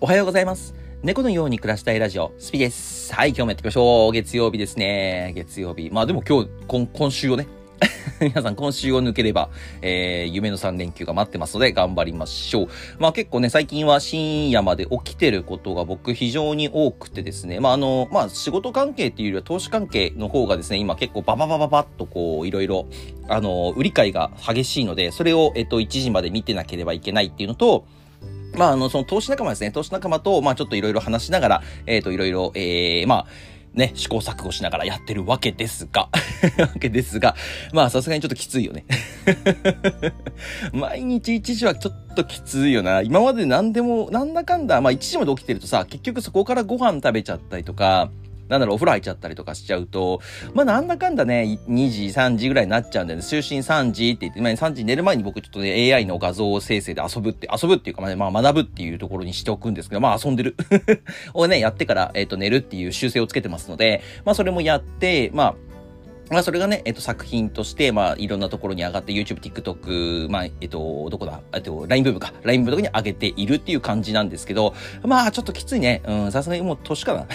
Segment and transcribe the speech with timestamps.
[0.00, 0.76] おはようございます。
[1.02, 3.12] 猫のように暮らしたいラジオ、スピです。
[3.12, 4.12] はい、今日もやっていきましょう。
[4.12, 5.32] 月曜日ですね。
[5.34, 5.90] 月曜日。
[5.90, 7.48] まあでも今日、今今週をね、
[8.22, 9.50] 皆さん今週を抜ければ、
[9.82, 12.68] えー、夢の3連休が待ってますので頑張りましょう。
[13.00, 22.86] まあ結構ね、最近は深夜まで起きてることが僕非常に多くてですね、まああの、まあ仕事関係っていうよりは投資関係の方がですね、今結構バババババッとこう、いろいろ、
[23.28, 27.84] あの、売り買いが激しいので、それを、えっと、1時まで見てなければいけないっていうのと、
[28.58, 29.70] まあ、あの、その投資仲間ですね。
[29.70, 33.26] 投資仲間と、まあ、ちょっといろいろ話しながら、えっ、と、いろいろ、えー、まあ、
[33.74, 36.08] ね、試行錯誤しながらやってるわけですが、
[36.58, 37.36] わけですが、
[37.72, 38.84] まあ、さすがにちょっときついよね。
[40.72, 43.02] 毎日1時はちょっときついよな。
[43.02, 48.10] 今まで何でも、なんだかんだ、まあ、1時まで起きてるとさ、結局そこからご飯食べちゃったりとか、
[48.48, 50.20] なんだろう、お風呂入っちゃったりとかしちゃうと、
[50.54, 53.24] まあなんだかんだね、2時、3時ぐらいになっちゃうんだよね。
[53.24, 60.56] 就寝3時って言って、まあ3時寝る前に僕ちょっとね、AI の画像生成で遊ぶって、遊ぶっていうか、まあ、まあ、学ぶっていうところにしておくんですけど、まあ遊んでる。
[61.34, 65.54] をね、やってから、えっ、と、寝るっていう習性をつけてますので、まあそれもやって、まあ、
[66.30, 71.40] まあ、それがね、えっと、作品として、まあ、いろんなところに上がって、YouTube、TikTok、まあ、えっと、どこだ？
[71.54, 72.32] えっと、LINE ブームか。
[72.42, 76.02] LINE ブームとかに上げているっていう感じなんですけど、まあ、ちょっときついね。
[76.06, 77.26] うん、さすがにもう年かな。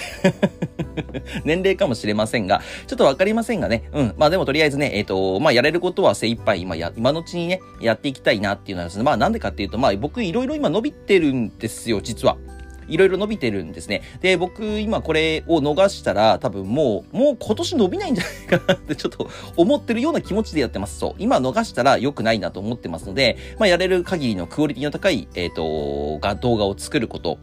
[1.43, 3.89] 年齢かもしれませんが、ちょっとわかりませんがね。
[3.93, 4.13] うん。
[4.17, 9.03] まあでもとりあえずね、えっ、と、まあやれることは精一杯今や、今のうちにね、やっていきたいなっていうのはですね。
[9.03, 12.37] まあなんでかっていうと、まあ僕いろいろ今伸びてるんですよ、実は。
[12.87, 14.01] いろいろ伸びてるんですね。
[14.21, 20.99] で、僕今これを逃したら多分もう、もう今年伸びないんじゃないかなってちょっと思ってるような気持ちでやってます。
[20.99, 21.15] そう。
[21.17, 27.37] 今逃したら良くないなと思ってますので、まあやれる限りのクオリティの高い、えっ、と、が動画を作ること。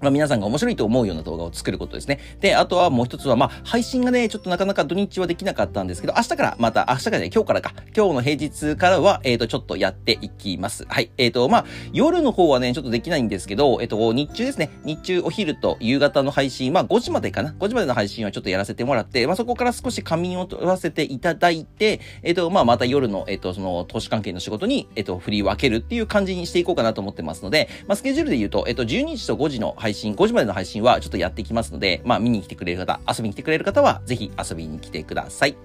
[0.00, 2.20] まあ、皆さんが面白いと思うような動画を作ることですね。
[2.40, 10.84] で、あとはもう一つは、まあ、配信がね、ちょっとなかなか土日はできなかったんですけど、明日から、また、明日からね、今日からか、今日の平日からは、えっ、と、ちょっとやっていきます。
[10.88, 11.10] はい。
[11.18, 17.54] えっ、と、まあ、夜の方はね、ちょっとできないんですけど、えっ、と、日中ですね、日中お昼と夕方の配信、まあ、5時までかな。
[17.58, 35.56] 5時までの配信はちょっとやらせてもらって、まあ、そこから少し仮眠を取らせていただいて、えっ、と、まあ、また夜の、えっ、と、その、投資関係の仕事に、えっ、と、振り分けるっていう感じにしていこうかなと思ってますので、まあ、スケジュールで言うと、えっ、と、12時と5時の配信、配信5時までの配信はちょっとやっていきますので、まあ見に来てくれる方、遊びに来てくれる方は、ぜひ遊びに来てください。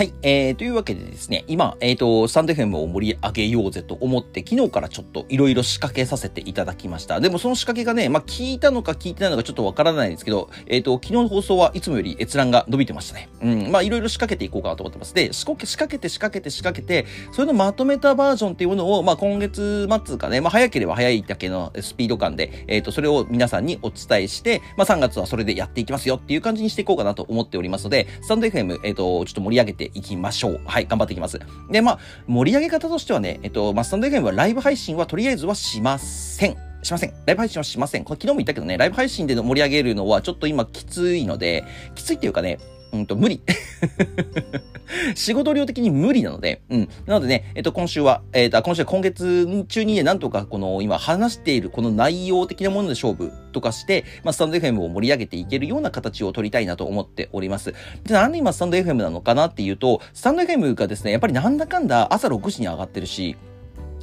[0.00, 0.14] はい。
[0.22, 7.20] えー、というわけでですね、今、えっ、と、スタンド FM を盛り上げようぜと思って、昨日からちょっといろいろ仕掛けさせていただきました。
[7.20, 13.28] でもその仕掛けがね、まあ、聞いたのか聞いてないのかちょっとわからないんですけど、えっ、と、昨日の放送はいつもより閲覧が伸びてましたね。
[13.42, 13.70] うん。
[13.70, 15.12] まあ、いろいろ仕掛けていこうかなと思ってます。
[15.12, 30.60] で、仕掛け、仕掛けて仕掛けて仕掛けて、それのまとめたバージョンっていうものを、まあ、今月末かね、まあ、早ければ早いだけのスピード感で、えっ、と、それを皆さんにお伝えして、まあ、3月はそれでやっていきますよっていう感じにしていこうかなと思っておりますので、スタンド FM、えっ、と、ちょっと盛り上げていきましょう。
[30.64, 31.40] はい、頑張っていきます。
[31.70, 36.56] で、まあ、盛り上げ方としてはね、えっと、まあ、スタンド FM はライブ配信はとりあえずはしません。
[36.82, 37.10] しません。
[37.26, 38.04] ライブ配信はしません。
[38.04, 41.64] これ昨日も言ったけどね、ライブ配信で盛り上げるのはちょっと今きついので、
[41.94, 42.58] きついっていうかね、
[42.92, 43.40] うんと、無理。
[45.14, 46.88] 仕事量的に無理なので、うん。
[47.06, 57.72] なのでね、えっと、今週は、えっと、今週は今月中にね、なんとかこの、今話しているこの内容的なもので勝負とかして、まあ、スタンド FM を盛り上げていけるような形を取りたいなと思っております。
[58.04, 63.36] で、なんで今スタンド FM なのかなっていうと、スタンド FM がですね、やっぱりなんだかんだ朝6時に上がってるし、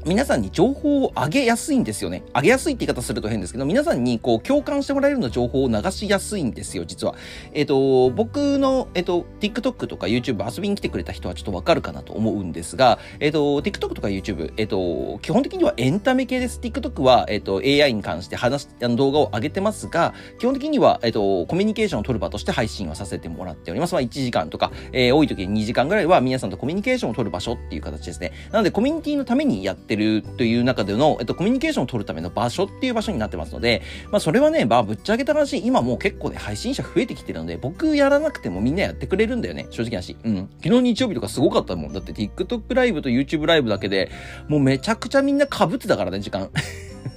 [0.07, 2.23] 皆さんに情報を上げやすいんですよね。
[2.34, 7.16] 上げやすいって言い方すると変ですけど、皆さんにこう共感してもらえるような情報を流しやすいんですよ、実は。
[7.53, 16.62] えっ、と、僕の、えっ、と、TikTok とか YouTube 遊びに来てくれた人はちょっとわかるかなと思うんですが、えっ、と、TikTok とか YouTube、えっ、と、基本的にはエンタメ系です。
[16.62, 23.94] TikTok は、えっ、と、AI に関して話、あの動画を上げてますが、基本的には、えっ、と、コミュニケーションを取る場として配信をさせてもらっております。
[23.94, 28.31] まあ、1時間とか、えー、多い時に2時間ぐらいは皆さんとコミュニケーションを取る場所っていう形ですね。
[28.53, 40.16] なので、コミュニティのためにやってるという中での、えっと、コミュニケーションを取るための場所っていう場所になってますので、まあ、それはね、まあ、ぶっちゃけた話、今もう結構ね、配信者増えてきてるので、僕やらなくてもみんなやってくれるんだよね、正直な話。
[40.23, 40.49] うん。
[40.64, 41.94] 昨日日曜日とかすごかったもん。
[41.94, 44.11] だって TikTok ライブと YouTube ライブだけで、
[44.47, 46.49] もうめちゃくちゃみんな被ってたからね、時間。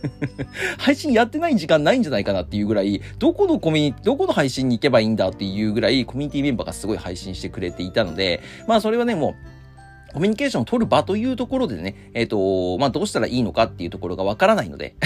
[0.78, 9.59] 配信やってない時間ないんじゃないかなっていうぐらい、どこのコミュニ、どこの配信に行けばいいんだっていうぐらい、コミュニティメンバーがすごい配信してくれていたので、まあそれはね、もう、
[10.12, 14.96] コミュニケーションを取る場というところでね、えっ、と、まあ、どうしたらいいのかっていうところがわからないので。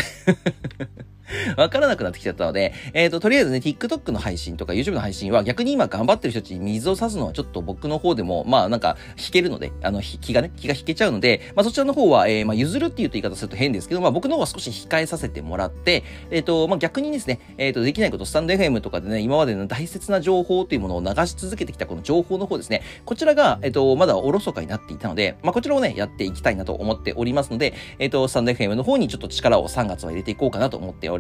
[1.57, 31.14] わからなくなってきちゃったので、えっ、ー、と、とりあえずね、TikTok の配信とか YouTube の配信は逆に今頑張ってる人たちに水を差すのはちょっと僕の方でも、まあなんか引けるので、あの、気がね、気が引けちゃうので、まあそちらの方は、えー、まあ譲るっていうと言い方すると変ですけど、まあ僕の方は少し控えさせてもらって、えっ、ー、と、まあ逆にですね、えっ、と、できないこと、スタンド FM とかでね、今までの大切な情報というものを流し続けてきたこの情報の方ですね、こちらが、えっ、と、まだおろそかになっていたので、まあこちらをね、やっていきたいなと思っておりますので、えっ、と、スタンド FM の方にちょっと力を3月は入れていこうかなと思っております。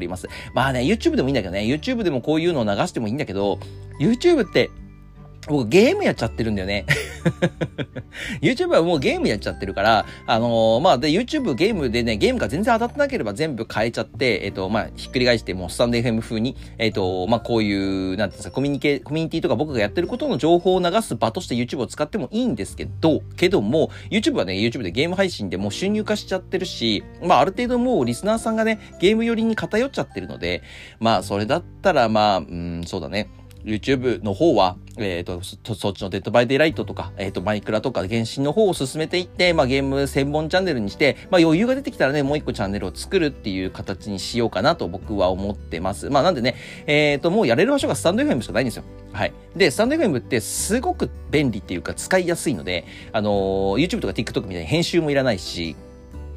[0.55, 3.59] まあね、YouTube でもいいんだけどね、YouTube でもこういうのを流してもいいんだけど、
[4.01, 4.71] YouTube って
[5.49, 6.87] 僕ゲームやっちゃってるんだよね
[8.41, 30.63] YouTube はもうゲームやっちゃってるから、あのー、まあ、で、YouTube ゲームでね、ゲームが全然当たってなければ全部変えちゃって、えっ、ー、と、まあ、ひっくり返して、もうスタンド FM 風に、えっ、ー、と、まあ、こういう、なんていうんですか、コミュニケ、コミュニティとか僕がやってることの情報を流す場として YouTube を使ってもいいんですけど、けども、YouTube はね、YouTube でゲーム配信でもう収益化しちゃってるし、まあ、ある程度もうリスナーさんがね、ゲーム寄りに偏っちゃってるので、
[31.01, 33.29] まあ、それだったら、まあ、うん、そうだね。
[33.65, 46.11] YouTube の方は、えっ、ー、と、そっちのデッドバイデイライトとか、えっ、ー、と、マイクラとか、原神の方を進めていって、まあ、ゲーム専門チャンネルにして、まあ、余裕が出てきたらね、もう一個チャンネルを作るっていう形にしようかなと僕は思ってます。
[46.11, 46.57] まあ、なんでね、
[46.87, 48.85] えっ、ー、と、もうやれる場所がスタンド FM しかないんですよ。
[49.13, 49.33] はい。
[49.57, 53.31] で、スタンド FM ってすごく便利っていうか使いやすいので、あの
[53.79, 55.77] YouTube とか TikTok みたいに編集もいらないし、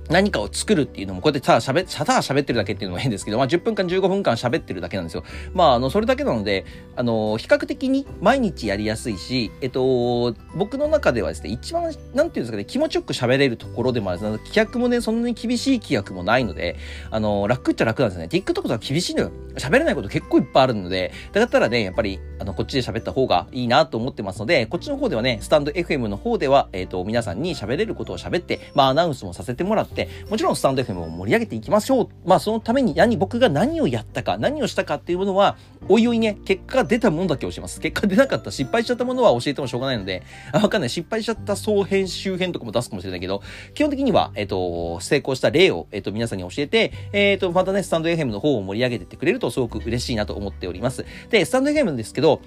[0.09, 5.23] 何かを作るっていうのも、こうやってただ喋、ただ喋ってるだけっていうのも変ですけど、まあ10分間15分間喋ってるだけなんですよ。
[5.53, 6.65] まああの、それだけなので、
[6.95, 16.77] あの、比較的に毎日やりやすいし、えっと、僕の中ではですね、一番、なんていうんですかね、気持ちよく喋れるところでもあるんです規約もね、そんなに厳しい規約もないので、
[17.11, 18.25] あの、楽っちゃ楽なんですね。
[18.25, 19.31] TikTok とか厳しいのよ。
[19.57, 32.09] 喋れないこと結構いっぱいあるので、だったらね、やっぱり、あの、こっちで喋った方がいいなと思ってますので、こっちの方ではね、スタンド FM の方では、えっと、皆さんに喋れることを喋って、まあアナウンスもさせてもらって、もちろんスタンド FM を盛り上げていきましょう。
[32.25, 35.57] まあそのために何、僕が何をやったか、何をしたかっていうものは、
[35.89, 37.79] おいおいね、結果が出たものだけ教えます。
[37.79, 40.89] 結果出なかった、失敗しちゃったものは教えてもしょうがないので、あ、わかんない。
[40.89, 43.41] 失敗しちゃった総編集編とかも出すかもしれないけど、
[43.73, 51.05] 基本的には、えっ、と、成功した例を、えっ、と、皆さんに教えて、えっ、と、またね、スタンド FM の方を盛り上げてってくれるとすごく嬉しいなと思っております。
[51.29, 52.41] で、スタンド FM ですけど、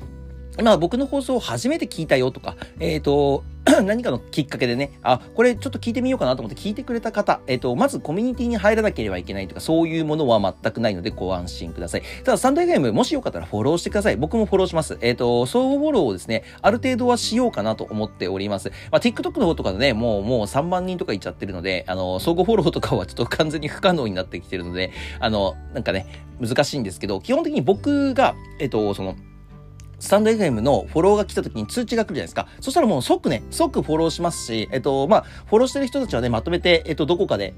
[0.62, 3.44] まあ僕の放送を初めて聞いたよとか、えっ、ー、と、
[3.84, 12.02] 何かのきっかけでね、あ、これちょっと聞いてみようかなと思って聞いてくれた方、えっ、ー、と、まずコミュニティに入らなければいけないとか、そういうものは全くないのでご安心ください。
[12.24, 14.16] ただ、サンド FM、もしよかったらフォローしてください。
[14.16, 14.98] 僕もフォローします。
[15.02, 18.70] えっ、ー、と、相互フォローをですね、ある程度はしようかなと思っております。
[18.90, 26.06] まあ、TikTok の方とかでね、もう、もう3万人とかいっちゃってるので、あの、相互フォローとかはちょっと完全に不可能になってきてるので、あの、なんかね、
[26.40, 29.16] 難しいんですけど、基本的に僕が、えっ、と、その、
[30.00, 32.48] スタンド FM のフォローが来た時に通知が来るじゃないですか。
[32.60, 37.54] そしたらもう即ね、即フォローしますし、えっと、まあ、フォローしてる人たちはね、まとめて、えっと、どこかで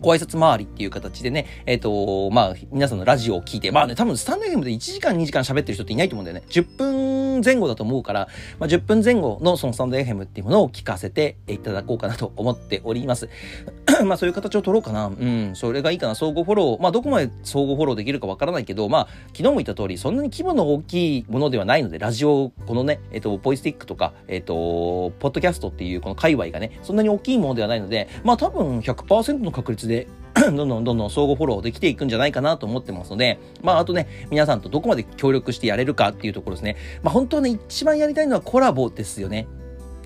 [0.00, 6.44] ご挨拶回りっていう形でね、えっ、と、まあ、皆さんのラジオを聞いて、まあね、多分スタンド FM で1時間2時間喋ってる人っていないと思うんだよね。
[6.50, 6.93] 10分
[7.42, 8.28] 前後だと思うから、
[8.58, 13.28] まあ、10分前後のそのスタンド FM っていうものを聞かせていただこうかなと思っております。
[14.04, 15.06] まあ、そういう形を取ろうかな。
[15.06, 16.14] うん、それがいいかな。
[16.14, 16.82] 相互フォロー。
[16.82, 30.08] まあ、どこまで相互フォローできるかわからないけど、まあ、昨日も言った通り、そんなに規模の大きいものではないので、ラジオ、このね、えっ、と、ポイスティックとか、えっ、と、ポッドキャストっていうこの界隈がね、そんなに大きいものではないので、まあ、多分100%の確率で
[30.54, 36.76] どんどんどんどん相互フォローできていくんじゃないかなと思ってますので、まあ、あとね、皆さんとどこまで協力してやれるかっていうところですね。
[37.02, 39.46] まあ、本当はね、一番やりたいのはコラボですよね。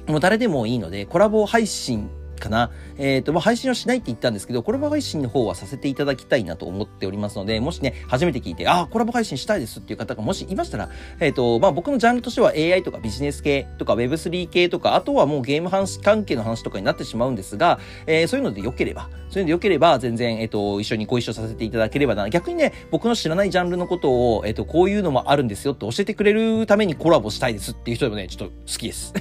[0.07, 2.09] もう誰でもいいので、コラボ配信
[2.41, 2.71] かな。
[2.99, 10.89] えっ、ー、と、まあ、配信はしないって言ったんですけど、コラボ配信の方はさせていただきたいなと思っておりますので、もしね、初めて聞いて、ああ、コラボ配信したいですっていう方がもしいましたら、
[11.21, 22.29] えっ、ー、と、まあ、僕のジャンルとしては AI とかビジネス系とか Web3 系とか、あとはもうゲーム関係の話とかになってしまうんですが、えー、そういうので良ければ、そういうので良ければ、全然、えっ、と、一緒にご一緒させていただければな。
[22.31, 29.13] 逆にね、僕の知らないジャンルのことを、えっ、と、こういうのもあるんですよって教えてくれるためにコラボしたいですっていう人でもね、ちょっと好きです。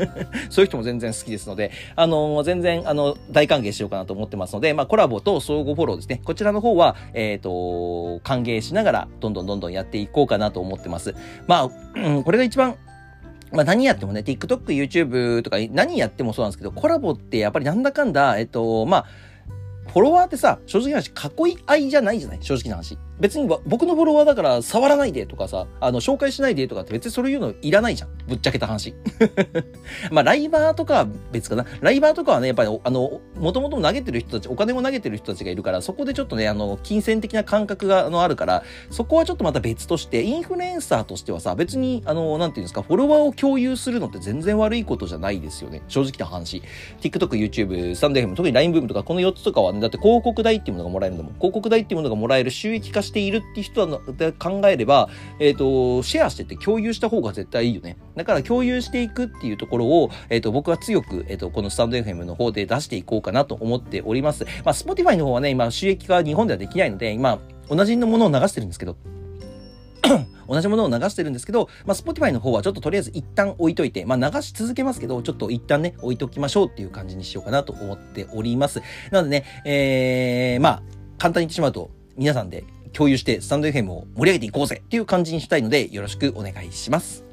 [0.50, 6.20] そういう人も全然好きですので、あの、全然、然あの、大大歓迎しようかなと思ってますので、まあ、コラボと相互フォローですね。
[6.24, 11.14] こちらの方は、えっ、ー、と、歓迎しながら、どんどんどんどんやっていこうかなと思ってます。
[11.46, 12.76] まあ、うん、これが一番、
[13.52, 19.06] まあ何やってもね、TikTok、YouTube とか何やってもそうなんですけど、コラボってやっぱりなんだかんだ、えっと、まあ、
[19.88, 21.10] フォロワーってさ、正直な話、
[21.48, 22.38] 囲い合いじゃないじゃない？
[22.40, 22.98] 正直な話。
[23.20, 28.10] 別に僕のフォロワーだから触らないでとかさ、あの、紹介しないでとかって別にそういうのいらないじゃん。
[28.26, 28.94] ぶっちゃけた話。
[30.10, 31.66] まあ、ライバーとかは別かな。
[31.80, 45.82] ライバーとかはね、やっぱり、あの、もともと投げてる人たち、お金も投げてる人たちがいるから、そこでちょっとね、あの、金銭的な感覚が、あの、あるから、そこはちょっとまた別として、インフルエンサーとしてはさ、別に、あの、なんていうんですか、フォロワーを共有するのって全然悪いことじゃないですよね。
[45.88, 46.62] 正直な話。
[47.00, 51.34] TikTok、YouTube、スタンド FM、特に LINE ブームとか、この4つとかはね、だって広告代っていうものがもらえるんだもん。
[51.34, 54.00] 広告代っていうものがもらえる収益化しているって人は
[54.38, 57.96] 考えれば、えっ、ー、と、シェアしてて共有した方が絶対いいよね。
[58.16, 64.44] だから共有していくっていうところを、えっ、ー、と、僕は強く、えっ、ー、と、このスタンド FM の方で出していこうかなと思っております。
[64.64, 67.38] まあ、Spotify の方はね、今収益化日本ではできないので、今、
[67.70, 68.96] 同じのものを流してるんですけど、
[70.48, 78.82] 同じものを流してるんですけど、まあ、Spotify の方はちょっととりあえず一旦置いといて、まあ、流し続けますけど、ちょっと一旦ね、置いときましょうっていう感じにしようかなと思っております。
[79.10, 80.82] なのでね、えー、まあ、
[81.18, 87.23] 簡単に言ってしまうと、皆さんで共有してスタンド FM を盛り上げていこうぜっていう感じにしたいので、よろしくお願いします。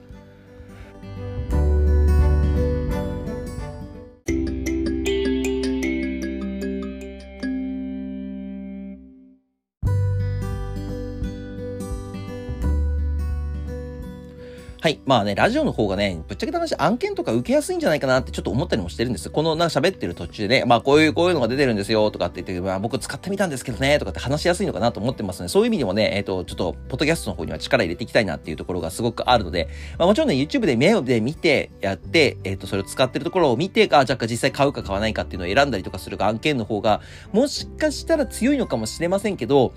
[14.82, 15.00] はい。
[15.06, 19.30] まあね、ラジオの方がね、ぶっちゃけた話、案件とか受けやすいんじゃないかなってちょっと思ったりもしてるんです。
[19.30, 25.50] このなんか喋ってる途中でね、まあこういう、こういうのが出てるんですよとかって言って、まあ僕使ってみたんですけどね、とかって話しやすいのかなと思ってますね。
[25.50, 29.70] そういう意味でもね、えっ、ー、と、ちょっと、ポッドキャストの方には力入れていきたいなっていうところがすごくあるので、
[30.00, 37.02] まあもちろんね、YouTube で目で見てやって、えっ、ー、と、それを使ってるところを見て、あ、じゃあ実際買うか買わないかっていうのを選んだりとかする案件の方が、
[37.34, 39.74] もしかしたら強いのかもしれませんけど、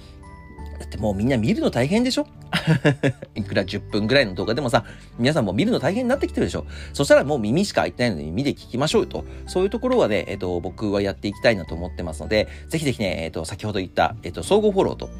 [0.78, 2.26] だってもうみんな見るの大変でしょ？
[3.34, 4.84] いくら10分ぐらいの動画でもさ、
[5.18, 6.66] 皆さんも見るの大変になってきてるでしょ？
[6.92, 9.24] そしたらもう耳しか開いてないので耳で聞きましょうよと。
[9.46, 15.10] そういうところはね、えっ、と、僕はやっていきたいなと思ってますので、ぜひぜひね、えっ、と、先ほど言った、えっ、と、総合フォローと、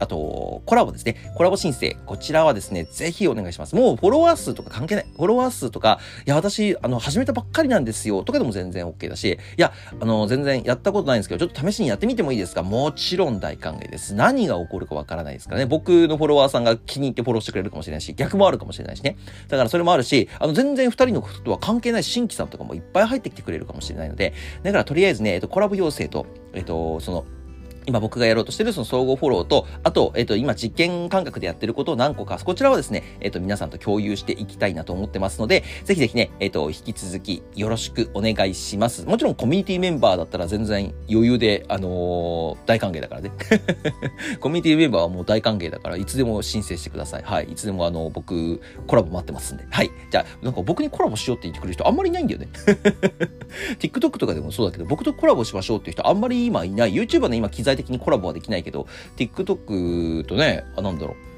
[0.00, 1.32] あと、コラボですね。
[1.36, 1.96] コラボ申請。
[2.06, 3.76] こちらはですね、ぜひお願いします。
[3.76, 5.06] もうフォロワー数とか関係ない。
[5.14, 8.24] フォロワー数とか、いや、私、あの、始めたばっかりなんですよ。
[8.24, 12.62] とかでも全然 OK だし、いや、あの、全然やったことないんですけど、ちょっと試しにやってみてもいいですか？
[12.62, 14.14] もちろん大歓迎です。
[14.14, 15.66] 何が起こるかわからないですからね。
[15.66, 19.18] 僕のフォロワーさんが気に入ってフォローしてくれるかもしれないし、逆もあるかもしれないしね。
[19.48, 27.24] だからそれもあるし、あの、全然二人のこととは関係ない新規さんとかもいっぱい入ってきてくれるかもしれないので、だからとりあえずね、えっと、コラボ要請と、えっと、その、
[27.86, 39.04] 今僕がやろうとしてるその総合フォローと、あと、えっ、と、今実験感覚でやってることを何個か、こちらはですね、えっ、と、皆さんと共有していきたいなと思ってますので、ぜひぜひね、えっ、と、引き続きよろしくお願いします。
[39.06, 43.30] もちろんコミュニティメンバーだったら全然余裕で、あの大歓迎だからね。
[44.40, 47.22] コミュニティメンバーはもう大歓迎だから、いつでも申請してください。
[47.22, 47.44] はい。
[47.44, 49.64] いつでもあの、僕、コラボ待ってますんで。
[49.70, 49.90] はい。
[50.10, 52.48] じゃあ、なんか僕にコラボしようって言ってくる人あんまりいないんだよね。
[53.78, 56.94] TikTok とかでもそうだけど、僕とコラボしましょうっていう人あんまり今いない。
[56.94, 58.86] YouTuber ね、今機材的にコラボはできないけど、
[59.16, 61.29] TikTok とね、あ、なんだろう。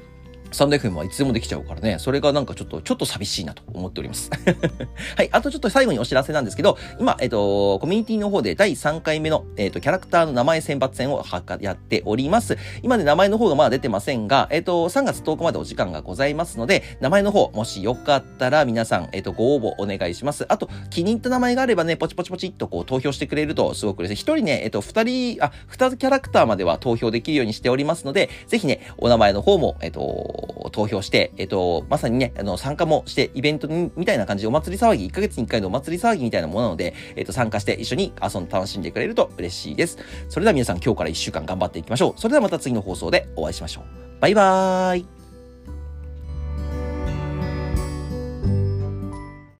[0.53, 4.29] スタンド FM はいつでもできちゃうからね、それがなんかちょっと、ちょっと寂しいなと思っております。
[5.17, 5.29] はい。
[5.31, 11.23] あとちょっと最後にお知らせなんですけど、今、えっ、と、コミュニティの方で第3回目の、えっ、と、キャラクターの名前選抜戦を
[11.59, 12.57] やっております。
[12.83, 20.45] 今で名前の方がまだ出てませんが、えっ、と、3月10日までお時間がございますので、名前の方、もしよかったら皆さん、えっ、と、ご応募お願いします。
[20.49, 24.21] あと、気に入った名前があればね、ポチポチポチっとこう投票してくれるとすごく嬉しい。
[24.21, 39.97] 一人ね、えっ、と、二人、あ、二つキャラクターまでは投票できるようにしておりますので、ぜひね、お名前の方も、えっ、と、投票して、えっと、まさにね、あの、参加もして、イベントみたいな感じでお祭り騒ぎ、1ヶ月に1回のお祭り騒ぎみたいなものなので、えっと、参加して一緒に遊んで楽しんでくれると嬉しいです。
[40.29, 42.19] それでは皆さん今日から1週間頑張っていきましょう。
[42.19, 44.21] それではまた次の放送でお会いしましょう。
[44.21, 45.22] バイバーイ